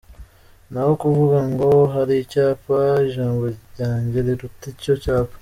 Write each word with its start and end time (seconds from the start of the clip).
Naho 0.71 0.91
kuvuga 1.01 1.39
ngo 1.51 1.67
hari 1.93 2.15
icyapa, 2.23 2.77
ijambo 3.07 3.43
ryanjye 3.71 4.17
riruta 4.25 4.65
icyo 4.75 4.93
cyapa’’. 5.03 5.35